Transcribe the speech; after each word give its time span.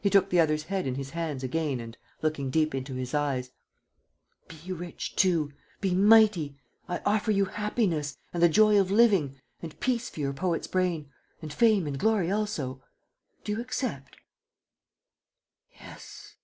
He 0.00 0.10
took 0.10 0.30
the 0.30 0.40
other's 0.40 0.64
head 0.64 0.88
in 0.88 0.96
his 0.96 1.10
hands 1.10 1.44
again 1.44 1.78
and, 1.78 1.96
looking 2.20 2.50
deep 2.50 2.74
into 2.74 2.96
his 2.96 3.14
eyes: 3.14 3.52
"Be 4.48 4.72
rich, 4.72 5.14
too... 5.14 5.52
be 5.80 5.94
mighty.... 5.94 6.56
I 6.88 7.00
offer 7.06 7.30
you 7.30 7.44
happiness... 7.44 8.18
and 8.34 8.42
the 8.42 8.48
joy 8.48 8.76
of 8.80 8.90
living... 8.90 9.40
and 9.60 9.78
peace 9.78 10.10
for 10.10 10.18
your 10.18 10.32
poet's 10.32 10.66
brain... 10.66 11.12
and 11.40 11.52
fame 11.52 11.86
and 11.86 11.96
glory 11.96 12.28
also.... 12.28 12.82
Do 13.44 13.52
you 13.52 13.60
accept?" 13.60 14.16
"Yes 15.80 16.34